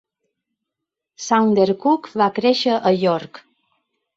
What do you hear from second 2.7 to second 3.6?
a York.